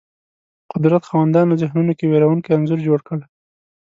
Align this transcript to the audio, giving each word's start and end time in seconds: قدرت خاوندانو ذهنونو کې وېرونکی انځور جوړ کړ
قدرت 0.73 1.03
خاوندانو 1.09 1.59
ذهنونو 1.61 1.91
کې 1.97 2.05
وېرونکی 2.07 2.49
انځور 2.55 2.79
جوړ 2.87 2.99
کړ 3.07 3.19